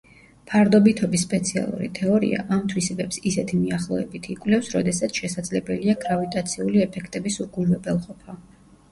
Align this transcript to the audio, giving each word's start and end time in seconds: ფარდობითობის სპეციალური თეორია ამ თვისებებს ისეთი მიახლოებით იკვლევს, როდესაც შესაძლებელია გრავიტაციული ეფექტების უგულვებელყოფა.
ფარდობითობის 0.51 1.23
სპეციალური 1.25 1.89
თეორია 1.97 2.45
ამ 2.55 2.63
თვისებებს 2.71 3.19
ისეთი 3.31 3.59
მიახლოებით 3.65 4.29
იკვლევს, 4.35 4.69
როდესაც 4.77 5.19
შესაძლებელია 5.21 5.95
გრავიტაციული 6.05 6.81
ეფექტების 6.87 7.37
უგულვებელყოფა. 7.45 8.37